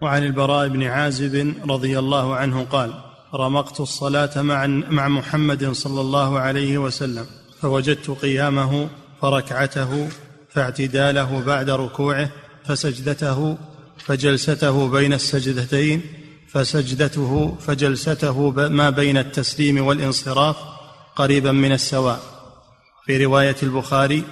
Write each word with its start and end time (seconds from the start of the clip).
وعن 0.00 0.24
البراء 0.24 0.68
بن 0.68 0.82
عازب 0.82 1.54
رضي 1.68 1.98
الله 1.98 2.36
عنه 2.36 2.64
قال 2.64 2.94
رمقت 3.34 3.80
الصلاة 3.80 4.42
مع 4.42 4.66
مع 4.66 5.08
محمد 5.08 5.72
صلى 5.72 6.00
الله 6.00 6.38
عليه 6.38 6.78
وسلم 6.78 7.26
فوجدت 7.60 8.10
قيامه 8.10 8.88
فركعته 9.22 10.08
فاعتداله 10.48 11.42
بعد 11.46 11.70
ركوعه 11.70 12.30
فسجدته 12.64 13.56
فجلسته 13.98 14.88
بين 14.88 15.12
السجدتين 15.12 16.02
فسجدته 16.48 17.56
فجلسته 17.60 18.50
ما 18.50 18.90
بين 18.90 19.16
التسليم 19.16 19.86
والانصراف 19.86 20.56
قريبا 21.16 21.52
من 21.52 21.72
السواء. 21.72 22.20
في 23.06 23.24
رواية 23.24 23.56
البخاري 23.62 24.24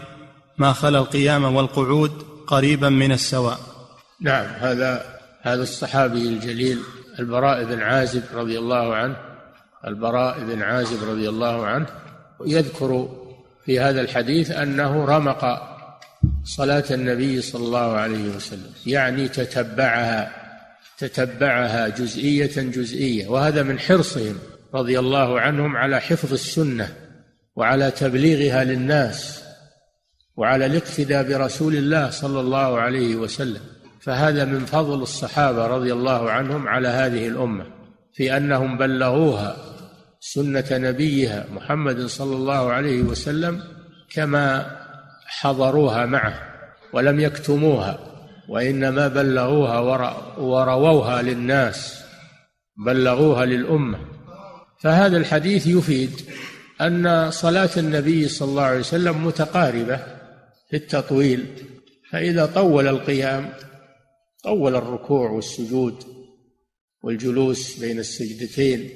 ما 0.58 0.72
خلا 0.72 0.98
القيام 0.98 1.44
والقعود 1.44 2.12
قريبا 2.46 2.88
من 2.88 3.12
السواء. 3.12 3.58
نعم 4.20 4.46
هذا 4.46 5.17
هذا 5.52 5.62
الصحابي 5.62 6.28
الجليل 6.28 6.78
البراء 7.18 7.64
بن 7.64 7.82
عازب 7.82 8.22
رضي 8.34 8.58
الله 8.58 8.94
عنه 8.94 9.16
البراء 9.86 10.38
بن 10.38 10.62
عازب 10.62 11.10
رضي 11.10 11.28
الله 11.28 11.66
عنه 11.66 11.86
يذكر 12.46 13.08
في 13.64 13.80
هذا 13.80 14.00
الحديث 14.00 14.50
أنه 14.50 15.04
رمق 15.04 15.62
صلاة 16.44 16.84
النبي 16.90 17.40
صلى 17.40 17.64
الله 17.64 17.92
عليه 17.92 18.36
وسلم 18.36 18.72
يعني 18.86 19.28
تتبعها 19.28 20.32
تتبعها 20.98 21.88
جزئية 21.88 22.62
جزئية 22.62 23.28
وهذا 23.28 23.62
من 23.62 23.78
حرصهم 23.78 24.38
رضي 24.74 24.98
الله 24.98 25.40
عنهم 25.40 25.76
على 25.76 26.00
حفظ 26.00 26.32
السنة 26.32 26.94
وعلى 27.56 27.90
تبليغها 27.90 28.64
للناس 28.64 29.42
وعلى 30.36 30.66
الاقتداء 30.66 31.28
برسول 31.28 31.76
الله 31.76 32.10
صلى 32.10 32.40
الله 32.40 32.78
عليه 32.78 33.16
وسلم. 33.16 33.60
فهذا 34.08 34.44
من 34.44 34.64
فضل 34.64 35.02
الصحابة 35.02 35.66
رضي 35.66 35.92
الله 35.92 36.30
عنهم 36.30 36.68
على 36.68 36.88
هذه 36.88 37.28
الأمة 37.28 37.66
في 38.14 38.36
أنهم 38.36 38.78
بلغوها 38.78 39.56
سنة 40.20 40.64
نبيها 40.70 41.44
محمد 41.52 42.06
صلى 42.06 42.36
الله 42.36 42.72
عليه 42.72 43.02
وسلم 43.02 43.62
كما 44.10 44.76
حضروها 45.26 46.06
معه 46.06 46.34
ولم 46.92 47.20
يكتموها 47.20 47.98
وإنما 48.48 49.08
بلغوها 49.08 49.78
ورووها 50.38 51.22
للناس 51.22 52.04
بلغوها 52.86 53.44
للأمة. 53.44 53.98
فهذا 54.80 55.16
الحديث 55.16 55.66
يفيد 55.66 56.20
أن 56.80 57.30
صلاة 57.30 57.70
النبي 57.76 58.28
صلى 58.28 58.48
الله 58.48 58.62
عليه 58.62 58.80
وسلم 58.80 59.26
متقاربة 59.26 59.96
في 60.70 60.76
التطويل 60.76 61.46
فإذا 62.10 62.46
طول 62.46 62.88
القيام 62.88 63.48
طول 64.44 64.76
الركوع 64.76 65.30
والسجود 65.30 66.04
والجلوس 67.02 67.78
بين 67.78 67.98
السجدتين 67.98 68.90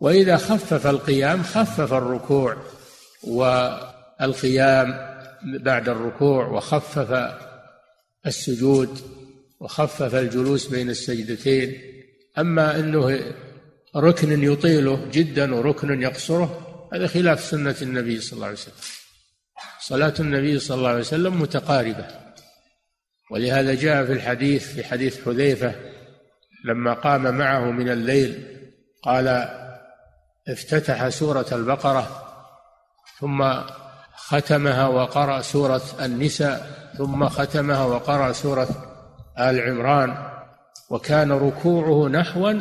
وإذا 0.00 0.36
خفف 0.36 0.86
القيام 0.86 1.42
خفف 1.42 1.92
الركوع 1.92 2.56
والقيام 3.22 5.14
بعد 5.44 5.88
الركوع 5.88 6.46
وخفف 6.46 7.34
السجود 8.26 8.98
وخفف 9.60 10.14
الجلوس 10.14 10.66
بين 10.66 10.90
السجدتين. 10.90 11.80
أما 12.38 12.78
إنه 12.78 13.34
ركن 13.96 14.42
يطيله 14.42 15.08
جدا 15.12 15.54
وركن 15.54 16.02
يقصره 16.02 16.60
هذا 16.92 17.06
خلاف 17.06 17.44
سنة 17.44 17.76
النبي 17.82 18.20
صلى 18.20 18.32
الله 18.32 18.46
عليه 18.46 18.56
وسلم. 18.56 18.74
صلاة 19.80 20.14
النبي 20.20 20.58
صلى 20.58 20.76
الله 20.76 20.88
عليه 20.88 21.00
وسلم 21.00 21.40
متقاربة. 21.40 22.23
ولهذا 23.30 23.74
جاء 23.74 24.04
في 24.04 24.12
الحديث 24.12 24.74
في 24.74 24.84
حديث 24.84 25.24
حذيفة 25.24 25.74
لما 26.64 26.92
قام 26.92 27.34
معه 27.34 27.70
من 27.70 27.88
الليل 27.88 28.46
قال 29.02 29.48
افتتح 30.48 31.08
سورة 31.08 31.46
البقرة 31.52 32.24
ثم 33.20 33.44
ختمها 34.14 34.86
وقرأ 34.86 35.40
سورة 35.40 35.82
النساء 36.00 36.84
ثم 36.98 37.28
ختمها 37.28 37.84
وقرأ 37.84 38.32
سورة 38.32 38.68
آل 39.38 39.60
عمران 39.60 40.16
وكان 40.90 41.32
ركوعه 41.32 42.08
نحوا 42.08 42.52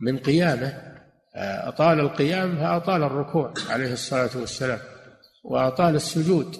من 0.00 0.18
قيامه. 0.18 0.92
أطال 1.36 2.00
القيام 2.00 2.56
فأطال 2.56 3.02
الركوع 3.02 3.54
عليه 3.70 3.92
الصلاة 3.92 4.30
والسلام 4.36 4.78
وأطال 5.44 5.94
السجود. 5.94 6.56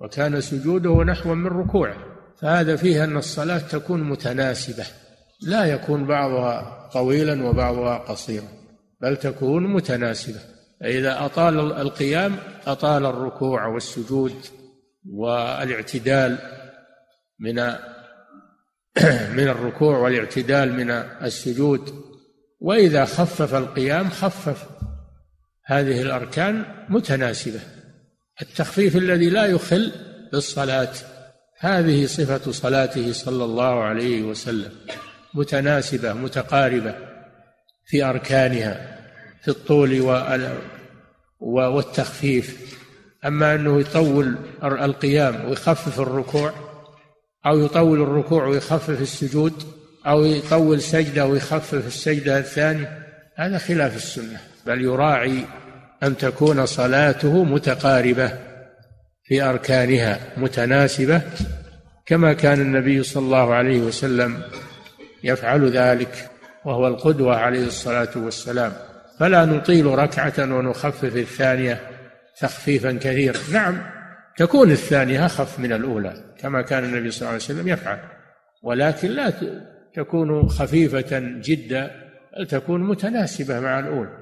وكان 0.00 0.40
سجوده 0.40 1.04
نحوا 1.04 1.34
من 1.34 1.46
ركوعه. 1.46 1.96
فهذا 2.40 2.76
فيه 2.76 3.04
أن 3.04 3.16
الصلاة 3.16 3.58
تكون 3.58 4.02
متناسبة 4.02 4.84
لا 5.42 5.64
يكون 5.64 6.06
بعضها 6.06 6.88
طويلا 6.92 7.44
وبعضها 7.44 7.98
قصيرا 7.98 8.48
بل 9.00 9.16
تكون 9.16 9.66
متناسبة. 9.66 10.40
فإذا 10.80 11.24
أطال 11.24 11.72
القيام 11.72 12.36
أطال 12.66 13.06
الركوع 13.06 13.66
والسجود 13.66 14.34
والاعتدال 15.10 16.38
من 17.38 17.56
من 19.36 19.48
الركوع 19.48 19.98
والاعتدال 19.98 20.72
من 20.72 20.90
السجود. 21.22 21.94
وإذا 22.60 23.04
خفف 23.04 23.54
القيام 23.54 24.10
خفف 24.10 24.66
هذه 25.66 26.02
الأركان 26.02 26.64
متناسبة. 26.88 27.60
التخفيف 28.42 28.96
الذي 28.96 29.30
لا 29.30 29.46
يخل 29.46 29.92
بالصلاة. 30.32 30.92
هذه 31.58 32.06
صفة 32.06 32.52
صلاته 32.52 33.12
صلى 33.12 33.44
الله 33.44 33.82
عليه 33.82 34.22
وسلم 34.22 34.72
متناسبة 35.34 36.12
متقاربة 36.12 36.94
في 37.86 38.04
أركانها 38.04 38.98
في 39.42 39.48
الطول 39.48 40.00
والتخفيف. 41.40 42.76
أما 43.24 43.54
أنه 43.54 43.80
يطول 43.80 44.36
القيام 44.62 45.44
ويخفف 45.44 46.00
الركوع 46.00 46.52
أو 47.46 47.58
يطول 47.58 48.02
الركوع 48.02 48.46
ويخفف 48.46 49.00
السجود 49.00 49.62
أو 50.06 50.24
يطول 50.24 50.82
سجدة 50.82 51.26
ويخفف 51.26 51.86
السجدة 51.86 52.38
الثانية 52.38 53.06
هذا 53.34 53.58
خلاف 53.58 53.96
السنة 53.96 54.40
بل 54.66 54.82
يراعي 54.84 55.44
أن 56.02 56.16
تكون 56.16 56.66
صلاته 56.66 57.44
متقاربة 57.44 58.32
في 59.24 59.42
أركانها 59.42 60.18
متناسبة 60.36 61.22
كما 62.06 62.32
كان 62.32 62.60
النبي 62.60 63.02
صلى 63.02 63.24
الله 63.24 63.54
عليه 63.54 63.80
وسلم 63.80 64.42
يفعل 65.24 65.70
ذلك 65.70 66.30
وهو 66.64 66.88
القدوة 66.88 67.36
عليه 67.36 67.66
الصلاة 67.66 68.08
والسلام. 68.16 68.72
فلا 69.18 69.44
نطيل 69.44 69.86
ركعة 69.86 70.34
ونخفف 70.38 71.16
الثانية 71.16 71.80
تخفيفا 72.40 72.92
كثيرا. 72.92 73.38
نعم 73.52 73.78
تكون 74.36 74.70
الثانية 74.70 75.26
أخف 75.26 75.58
من 75.58 75.72
الأولى 75.72 76.14
كما 76.38 76.62
كان 76.62 76.84
النبي 76.84 77.10
صلى 77.10 77.20
الله 77.20 77.32
عليه 77.32 77.44
وسلم 77.44 77.68
يفعل. 77.68 77.98
ولكن 78.62 79.08
لا 79.08 79.32
تكون 79.94 80.48
خفيفة 80.48 81.18
جدا 81.20 81.90
تكون 82.48 82.80
متناسبة 82.84 83.60
مع 83.60 83.78
الأولى. 83.78 84.19